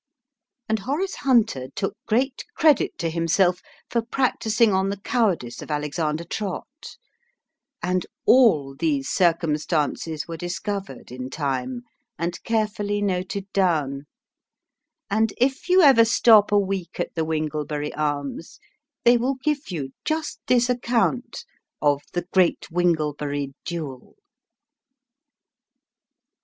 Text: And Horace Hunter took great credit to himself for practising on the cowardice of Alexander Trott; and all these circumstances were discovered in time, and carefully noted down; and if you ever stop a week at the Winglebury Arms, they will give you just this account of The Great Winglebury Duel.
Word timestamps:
And 0.67 0.79
Horace 0.79 1.13
Hunter 1.17 1.67
took 1.75 1.95
great 2.07 2.43
credit 2.55 2.97
to 2.97 3.07
himself 3.11 3.61
for 3.87 4.01
practising 4.01 4.73
on 4.73 4.89
the 4.89 4.97
cowardice 4.99 5.61
of 5.61 5.69
Alexander 5.69 6.23
Trott; 6.23 6.97
and 7.83 8.07
all 8.25 8.75
these 8.75 9.07
circumstances 9.07 10.27
were 10.27 10.37
discovered 10.37 11.11
in 11.11 11.29
time, 11.29 11.83
and 12.17 12.41
carefully 12.41 12.99
noted 13.03 13.45
down; 13.53 14.07
and 15.07 15.33
if 15.37 15.69
you 15.69 15.83
ever 15.83 16.03
stop 16.03 16.51
a 16.51 16.57
week 16.57 16.99
at 16.99 17.13
the 17.13 17.23
Winglebury 17.23 17.93
Arms, 17.93 18.59
they 19.05 19.17
will 19.17 19.35
give 19.35 19.69
you 19.69 19.91
just 20.03 20.39
this 20.47 20.67
account 20.67 21.45
of 21.79 22.01
The 22.13 22.25
Great 22.33 22.65
Winglebury 22.71 23.53
Duel. 23.65 24.15